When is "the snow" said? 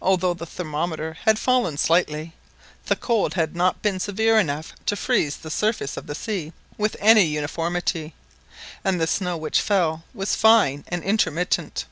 9.00-9.36